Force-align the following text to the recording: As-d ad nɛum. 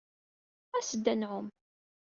As-d 0.77 1.05
ad 1.13 1.17
nɛum. 1.19 1.47